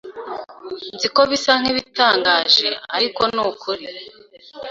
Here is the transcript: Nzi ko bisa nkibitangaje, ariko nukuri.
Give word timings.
Nzi 0.93 1.07
ko 1.15 1.21
bisa 1.29 1.51
nkibitangaje, 1.61 2.69
ariko 2.95 3.21
nukuri. 3.33 3.85